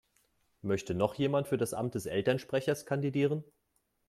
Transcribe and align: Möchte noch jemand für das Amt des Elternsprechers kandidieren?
Möchte 0.63 0.95
noch 0.95 1.13
jemand 1.13 1.47
für 1.47 1.57
das 1.57 1.75
Amt 1.75 1.93
des 1.93 2.07
Elternsprechers 2.07 2.87
kandidieren? 2.87 3.43